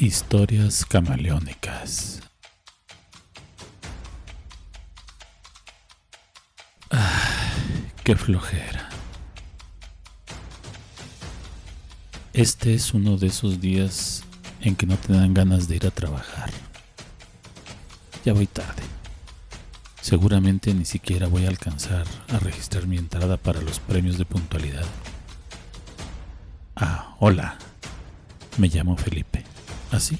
[0.00, 2.20] Historias camaleónicas.
[6.88, 7.50] Ah,
[8.04, 8.90] qué flojera.
[12.32, 14.22] Este es uno de esos días
[14.60, 16.52] en que no te dan ganas de ir a trabajar.
[18.24, 18.84] Ya voy tarde.
[20.00, 24.86] Seguramente ni siquiera voy a alcanzar a registrar mi entrada para los premios de puntualidad.
[26.76, 27.58] Ah, hola.
[28.58, 29.47] Me llamo Felipe.
[29.90, 30.18] Así,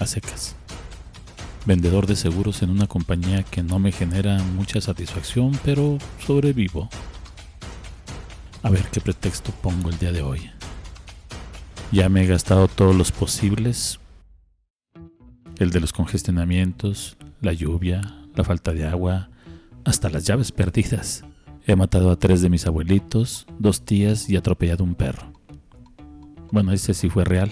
[0.00, 0.56] a secas.
[1.64, 6.88] Vendedor de seguros en una compañía que no me genera mucha satisfacción, pero sobrevivo.
[8.64, 10.50] A ver qué pretexto pongo el día de hoy.
[11.92, 14.00] Ya me he gastado todos los posibles.
[15.58, 18.00] El de los congestionamientos, la lluvia,
[18.34, 19.28] la falta de agua,
[19.84, 21.24] hasta las llaves perdidas.
[21.64, 25.32] He matado a tres de mis abuelitos, dos tías y atropellado un perro.
[26.50, 27.50] Bueno, ese sí fue real.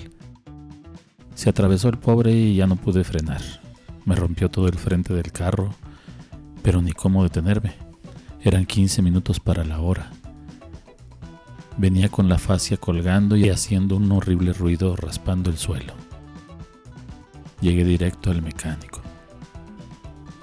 [1.40, 3.40] Se atravesó el pobre y ya no pude frenar.
[4.04, 5.72] Me rompió todo el frente del carro,
[6.62, 7.76] pero ni cómo detenerme.
[8.42, 10.10] Eran 15 minutos para la hora.
[11.78, 15.94] Venía con la fascia colgando y haciendo un horrible ruido raspando el suelo.
[17.62, 19.00] Llegué directo al mecánico.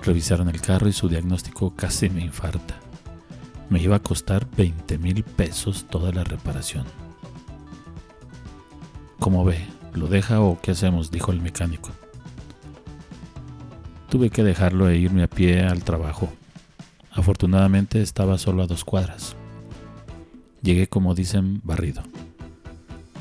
[0.02, 2.80] Revisaron el carro y su diagnóstico casi me infarta.
[3.70, 6.86] Me iba a costar 20 mil pesos toda la reparación.
[9.20, 9.77] ¿Cómo ve?
[9.98, 11.10] ¿Lo deja o qué hacemos?
[11.10, 11.90] dijo el mecánico.
[14.10, 16.30] Tuve que dejarlo e irme a pie al trabajo.
[17.12, 19.36] Afortunadamente estaba solo a dos cuadras.
[20.62, 22.04] Llegué, como dicen, barrido.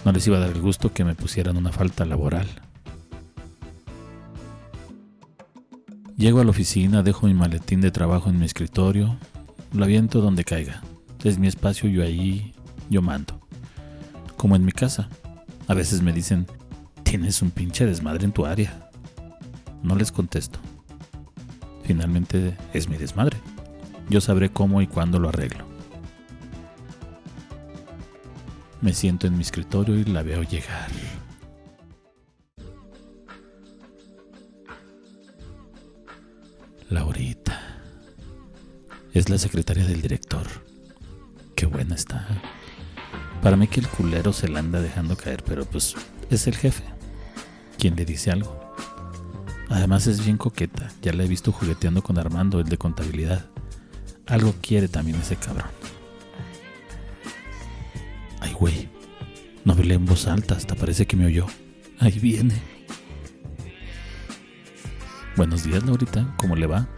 [0.04, 2.46] No les iba a dar el gusto que me pusieran una falta laboral.
[6.18, 9.16] Llego a la oficina, dejo mi maletín de trabajo en mi escritorio,
[9.72, 10.82] lo aviento donde caiga.
[11.24, 12.54] Es mi espacio, yo ahí,
[12.90, 13.40] yo mando.
[14.36, 15.08] Como en mi casa.
[15.68, 16.46] A veces me dicen,
[17.16, 18.90] Tienes un pinche desmadre en tu área.
[19.82, 20.58] No les contesto.
[21.82, 23.38] Finalmente es mi desmadre.
[24.10, 25.64] Yo sabré cómo y cuándo lo arreglo.
[28.82, 30.90] Me siento en mi escritorio y la veo llegar.
[36.90, 37.80] Laurita.
[39.14, 40.46] Es la secretaria del director.
[41.54, 42.28] Qué buena está.
[43.42, 45.94] Para mí que el culero se la anda dejando caer, pero pues
[46.28, 46.95] es el jefe
[47.78, 48.58] quien le dice algo.
[49.68, 53.46] Además es bien coqueta, ya la he visto jugueteando con Armando, el de contabilidad.
[54.26, 55.70] Algo quiere también ese cabrón.
[58.40, 58.88] Ay, güey,
[59.64, 61.46] no hablé en voz alta, hasta parece que me oyó.
[61.98, 62.60] Ahí viene.
[65.36, 66.88] Buenos días, Laurita, ¿cómo le va?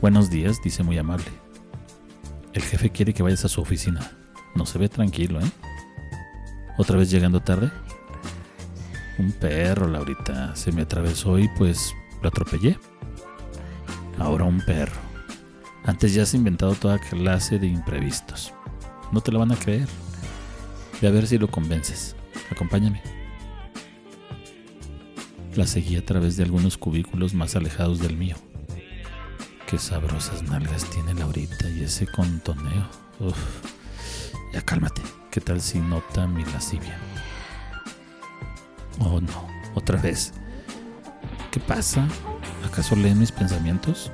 [0.00, 1.26] Buenos días, dice muy amable.
[2.52, 4.10] El jefe quiere que vayas a su oficina.
[4.54, 5.50] No se ve tranquilo, ¿eh?
[6.78, 7.70] ¿Otra vez llegando tarde?
[9.20, 10.56] Un perro, Laurita.
[10.56, 12.78] Se me atravesó y pues lo atropellé.
[14.18, 14.96] Ahora un perro.
[15.84, 18.54] Antes ya has inventado toda clase de imprevistos.
[19.12, 19.86] No te lo van a creer.
[21.02, 22.16] Ve a ver si lo convences.
[22.50, 23.02] Acompáñame.
[25.54, 28.36] La seguí a través de algunos cubículos más alejados del mío.
[29.66, 32.88] Qué sabrosas nalgas tiene Laurita y ese contoneo.
[33.18, 33.36] Uf.
[34.54, 35.02] Ya cálmate.
[35.30, 36.98] ¿Qué tal si nota mi lascivia?
[39.00, 40.32] Oh no, otra vez.
[41.50, 42.06] ¿Qué pasa?
[42.64, 44.12] ¿Acaso leen mis pensamientos?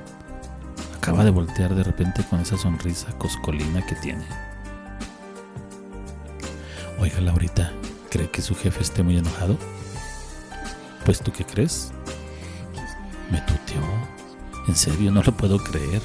[0.97, 4.24] Acaba de voltear de repente con esa sonrisa coscolina que tiene.
[6.98, 7.72] Oiga, Laurita,
[8.10, 9.58] ¿cree que su jefe esté muy enojado?
[11.04, 11.92] Pues tú qué crees?
[13.30, 13.82] Me tuteó.
[14.66, 16.03] En serio, no lo puedo creer.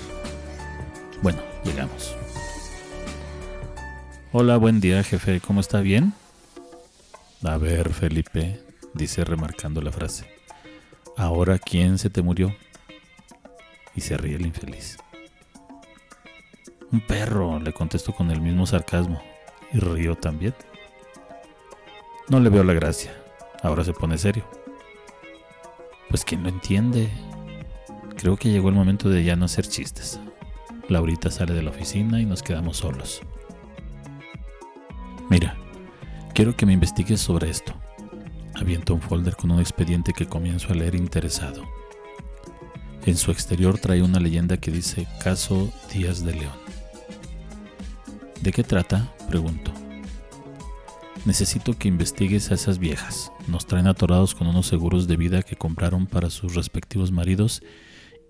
[1.21, 2.15] Bueno, llegamos.
[4.33, 5.39] Hola, buen día, jefe.
[5.39, 5.81] ¿Cómo está?
[5.81, 6.13] ¿Bien?
[7.43, 8.59] A ver, Felipe,
[8.93, 10.25] dice remarcando la frase.
[11.17, 12.55] Ahora, ¿quién se te murió?
[13.95, 14.97] Y se ríe el infeliz.
[16.91, 19.21] Un perro, le contesto con el mismo sarcasmo.
[19.73, 20.53] Y río también.
[22.27, 23.13] No le veo la gracia.
[23.61, 24.45] Ahora se pone serio.
[26.09, 27.09] Pues quién lo entiende.
[28.17, 30.19] Creo que llegó el momento de ya no hacer chistes.
[30.89, 33.21] Laurita sale de la oficina y nos quedamos solos.
[35.29, 35.55] Mira,
[36.33, 37.80] quiero que me investigues sobre esto.
[38.61, 41.67] Avienta un folder con un expediente que comienzo a leer interesado.
[43.07, 46.53] En su exterior trae una leyenda que dice Caso Díaz de León.
[48.39, 49.15] ¿De qué trata?
[49.27, 49.73] Pregunto.
[51.25, 53.31] Necesito que investigues a esas viejas.
[53.47, 57.63] Nos traen atorados con unos seguros de vida que compraron para sus respectivos maridos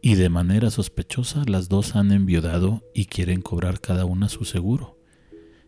[0.01, 4.98] y de manera sospechosa las dos han enviudado y quieren cobrar cada una su seguro.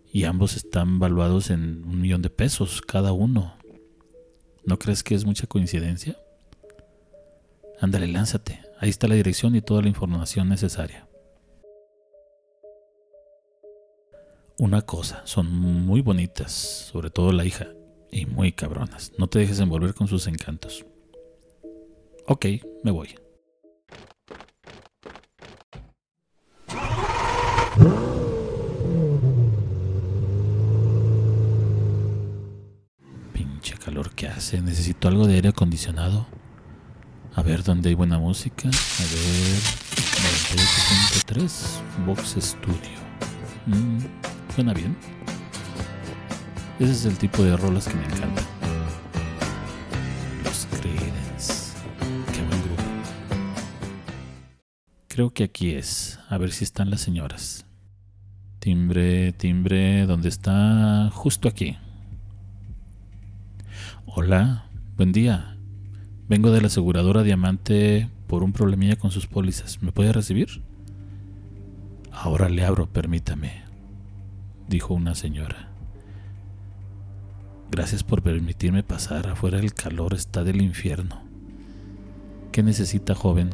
[0.10, 3.58] Y ambos están valuados en un millón de pesos cada uno.
[4.66, 6.18] ¿No crees que es mucha coincidencia?
[7.80, 8.62] Ándale, lánzate.
[8.80, 11.08] Ahí está la dirección y toda la información necesaria.
[14.58, 17.68] Una cosa, son muy bonitas, sobre todo la hija,
[18.12, 19.12] y muy cabronas.
[19.18, 20.86] No te dejes envolver con sus encantos.
[22.28, 22.46] Ok,
[22.84, 23.16] me voy.
[33.34, 33.76] Pinche
[34.44, 34.62] hace.
[34.62, 36.28] Necesito algo de aire acondicionado.
[37.34, 38.68] A ver dónde hay buena música.
[38.68, 39.60] A ver.
[41.26, 43.00] 98.3 Box Studio.
[43.66, 44.00] Mm,
[44.54, 44.98] suena bien.
[46.80, 48.46] Ese es el tipo de rolas que me encantan.
[50.44, 51.74] Los Creedence.
[52.34, 52.44] Qué.
[55.08, 56.20] Creo que aquí es.
[56.30, 57.66] A ver si están las señoras.
[58.60, 61.10] Timbre, timbre, ¿dónde está?
[61.14, 61.78] Justo aquí.
[64.16, 64.66] Hola,
[64.96, 65.58] buen día.
[66.30, 69.82] Vengo de la aseguradora Diamante por un problemilla con sus pólizas.
[69.82, 70.62] ¿Me puede recibir?
[72.12, 73.64] Ahora le abro, permítame,
[74.70, 75.72] dijo una señora.
[77.72, 79.26] Gracias por permitirme pasar.
[79.26, 81.24] Afuera el calor está del infierno.
[82.52, 83.50] ¿Qué necesita, joven?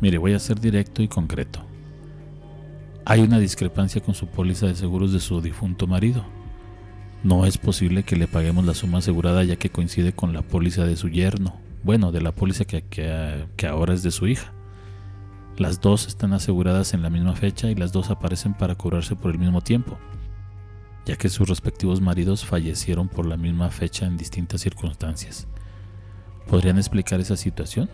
[0.00, 1.64] Mire, voy a ser directo y concreto.
[3.04, 6.24] Hay una discrepancia con su póliza de seguros de su difunto marido.
[7.24, 10.84] No es posible que le paguemos la suma asegurada ya que coincide con la póliza
[10.84, 11.54] de su yerno,
[11.84, 14.52] bueno, de la póliza que, que, ahora es de su hija.
[15.56, 19.30] Las dos están aseguradas en la misma fecha y las dos aparecen para cobrarse por
[19.30, 19.98] el mismo tiempo,
[21.06, 25.46] ya que sus respectivos maridos fallecieron por la misma fecha en distintas circunstancias.
[26.48, 27.88] ¿Podrían explicar esa situación?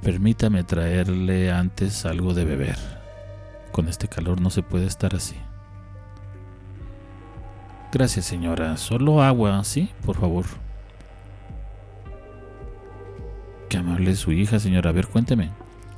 [0.00, 2.78] Permítame traerle antes algo de beber.
[3.70, 5.36] Con este calor no se puede estar así.
[7.94, 8.76] Gracias, señora.
[8.76, 9.88] Solo agua, ¿sí?
[10.04, 10.46] Por favor.
[13.68, 14.90] Qué amable es su hija, señora.
[14.90, 15.52] A ver, cuénteme.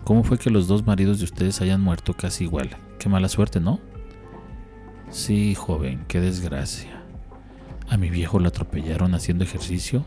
[0.05, 2.69] ¿Cómo fue que los dos maridos de ustedes hayan muerto casi igual?
[2.99, 3.81] Qué mala suerte, ¿no?
[5.09, 7.01] Sí, joven, qué desgracia.
[7.89, 10.05] A mi viejo lo atropellaron haciendo ejercicio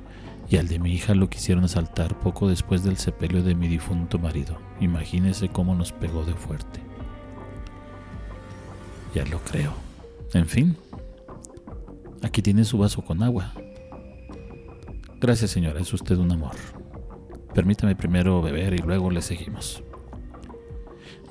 [0.47, 4.19] y al de mi hija lo quisieron asaltar poco después del sepelio de mi difunto
[4.19, 4.59] marido.
[4.79, 6.81] Imagínese cómo nos pegó de fuerte.
[9.15, 9.73] Ya lo creo.
[10.35, 10.77] En fin,
[12.21, 13.53] Aquí tiene su vaso con agua.
[15.19, 16.55] Gracias señora, es usted un amor.
[17.53, 19.83] Permítame primero beber y luego le seguimos.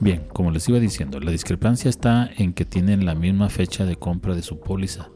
[0.00, 3.96] Bien, como les iba diciendo, la discrepancia está en que tienen la misma fecha de
[3.96, 5.11] compra de su póliza,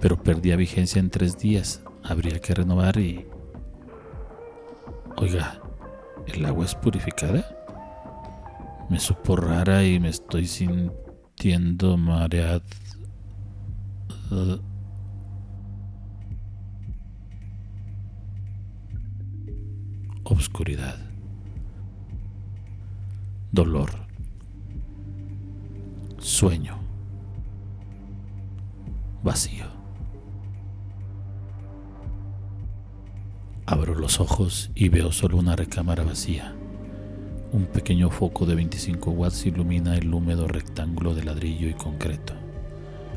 [0.00, 1.82] pero perdía vigencia en tres días.
[2.04, 3.26] Habría que renovar y...
[5.16, 5.60] Oiga,
[6.26, 7.44] ¿el agua es purificada?
[8.88, 12.62] Me supo rara y me estoy sintiendo mareado.
[20.24, 20.98] Obscuridad,
[23.50, 23.90] dolor,
[26.18, 26.78] sueño,
[29.22, 29.66] vacío.
[33.66, 36.54] Abro los ojos y veo solo una recámara vacía.
[37.52, 42.34] Un pequeño foco de 25 watts ilumina el húmedo rectángulo de ladrillo y concreto.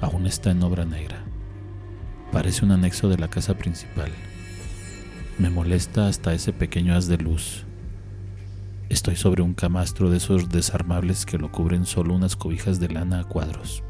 [0.01, 1.23] Aún está en obra negra.
[2.31, 4.11] Parece un anexo de la casa principal
[5.37, 7.65] me molesta hasta ese pequeño haz de luz.
[8.87, 13.21] Estoy sobre un camastro de esos desarmables que lo cubren solo unas cobijas de lana
[13.21, 13.83] a cuadros.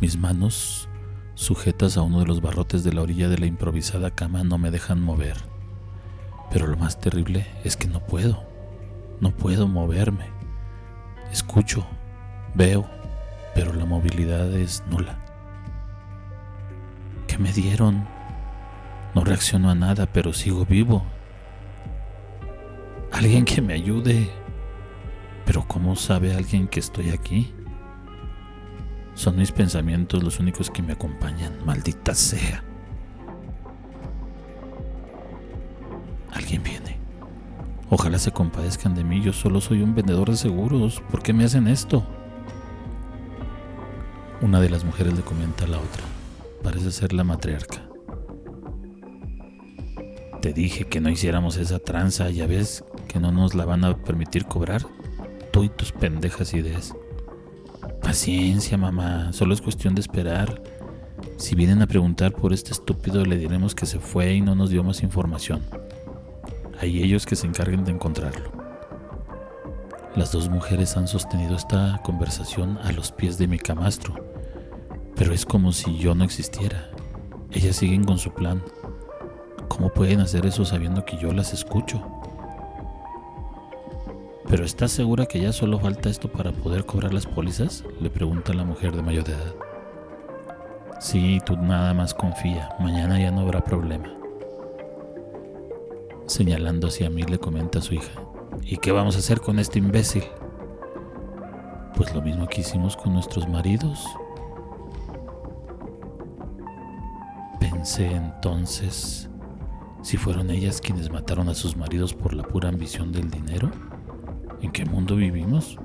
[0.00, 0.88] Mis manos,
[1.34, 4.70] sujetas a uno de los barrotes de la orilla de la improvisada cama, no me
[4.70, 5.36] dejan mover.
[6.50, 8.42] Pero lo más terrible es que no puedo.
[9.20, 10.26] No puedo moverme.
[11.32, 11.86] Escucho,
[12.54, 12.86] veo,
[13.54, 15.18] pero la movilidad es nula.
[17.26, 18.19] ¿Qué me dieron?
[19.14, 21.04] No reacciono a nada, pero sigo vivo.
[23.12, 24.30] Alguien que me ayude.
[25.44, 27.52] Pero ¿cómo sabe alguien que estoy aquí?
[29.14, 32.62] Son mis pensamientos los únicos que me acompañan, maldita sea.
[36.32, 36.98] Alguien viene.
[37.90, 41.02] Ojalá se compadezcan de mí, yo solo soy un vendedor de seguros.
[41.10, 42.06] ¿Por qué me hacen esto?
[44.40, 46.04] Una de las mujeres le comenta a la otra.
[46.62, 47.89] Parece ser la matriarca.
[50.40, 53.94] Te dije que no hiciéramos esa tranza, ya ves que no nos la van a
[53.96, 54.86] permitir cobrar.
[55.50, 56.94] Tú y tus pendejas ideas.
[58.02, 60.62] Paciencia, mamá, solo es cuestión de esperar.
[61.36, 64.70] Si vienen a preguntar por este estúpido, le diremos que se fue y no nos
[64.70, 65.60] dio más información.
[66.80, 68.50] Hay ellos que se encarguen de encontrarlo.
[70.16, 74.14] Las dos mujeres han sostenido esta conversación a los pies de mi camastro,
[75.16, 76.90] Pero es como si yo no existiera.
[77.50, 78.62] Ellas siguen con su plan.
[79.70, 82.02] ¿Cómo pueden hacer eso sabiendo que yo las escucho?
[84.48, 87.84] ¿Pero estás segura que ya solo falta esto para poder cobrar las pólizas?
[88.00, 89.54] Le pregunta la mujer de mayor edad.
[90.98, 92.74] Sí, tú nada más confía.
[92.80, 94.12] Mañana ya no habrá problema.
[96.26, 98.20] Señalando hacia mí le comenta a su hija.
[98.62, 100.24] ¿Y qué vamos a hacer con este imbécil?
[101.94, 104.04] Pues lo mismo que hicimos con nuestros maridos.
[107.60, 109.30] Pensé entonces,
[110.02, 113.70] si fueron ellas quienes mataron a sus maridos por la pura ambición del dinero,
[114.62, 115.78] ¿en qué mundo vivimos?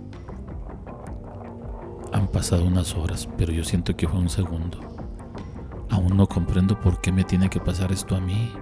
[2.13, 4.79] Han pasado unas horas, pero yo siento que fue un segundo.
[5.89, 8.53] Aún no comprendo por qué me tiene que pasar esto a mí.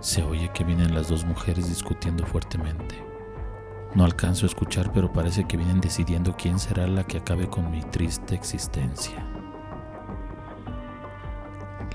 [0.00, 3.02] Se oye que vienen las dos mujeres discutiendo fuertemente.
[3.94, 7.70] No alcanzo a escuchar, pero parece que vienen decidiendo quién será la que acabe con
[7.70, 9.24] mi triste existencia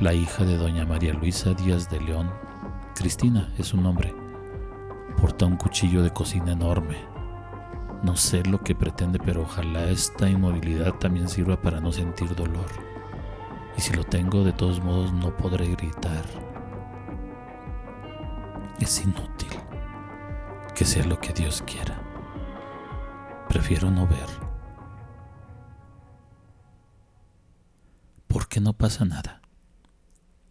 [0.01, 2.31] la hija de doña María Luisa Díaz de León,
[2.95, 4.15] Cristina es su nombre,
[5.15, 6.97] porta un cuchillo de cocina enorme.
[8.01, 12.65] No sé lo que pretende, pero ojalá esta inmovilidad también sirva para no sentir dolor.
[13.77, 16.25] Y si lo tengo, de todos modos no podré gritar.
[18.79, 19.51] Es inútil.
[20.73, 22.01] Que sea lo que Dios quiera.
[23.47, 24.29] Prefiero no ver.
[28.25, 29.40] ¿Por qué no pasa nada?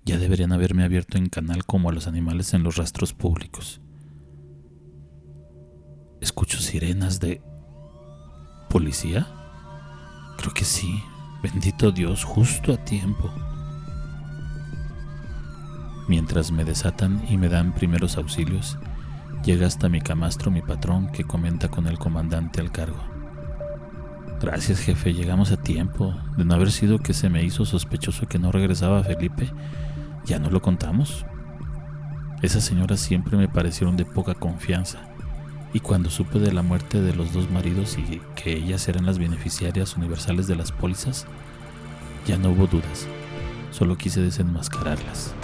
[0.05, 3.81] Ya deberían haberme abierto en canal como a los animales en los rastros públicos.
[6.21, 7.43] ¿Escucho sirenas de...
[8.69, 9.27] policía?
[10.39, 11.03] Creo que sí.
[11.43, 13.33] Bendito Dios, justo a tiempo.
[16.09, 18.77] Mientras me desatan y me dan primeros auxilios,
[19.45, 23.03] llega hasta mi camastro mi patrón que comenta con el comandante al cargo.
[24.41, 26.15] Gracias jefe, llegamos a tiempo.
[26.37, 29.51] De no haber sido que se me hizo sospechoso que no regresaba Felipe,
[30.25, 31.25] ya no lo contamos.
[32.43, 35.01] Esas señoras siempre me parecieron de poca confianza,
[35.73, 39.19] y cuando supe de la muerte de los dos maridos y que ellas eran las
[39.19, 41.27] beneficiarias universales de las pólizas,
[42.27, 43.07] ya no hubo dudas,
[43.71, 45.35] solo quise desenmascararlas.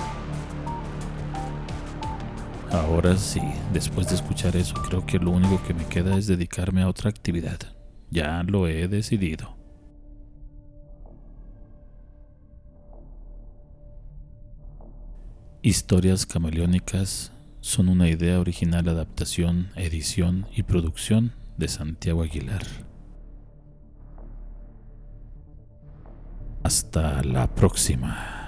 [2.73, 3.40] Ahora sí,
[3.73, 7.09] después de escuchar eso, creo que lo único que me queda es dedicarme a otra
[7.09, 7.59] actividad.
[8.11, 9.55] Ya lo he decidido.
[15.66, 22.62] Historias camaleónicas son una idea original, adaptación, edición y producción de Santiago Aguilar.
[26.62, 28.45] Hasta la próxima.